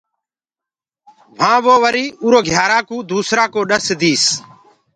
وهآنٚ 1.39 1.63
وو 1.65 1.75
وري 1.83 2.05
اُرو 2.23 2.39
گھيِآرآ 2.47 2.79
ڪوُ 2.87 2.95
دوسرآ 3.11 3.43
ڪو 3.53 3.61
ڏس 3.69 3.85
ديس۔ 4.01 4.23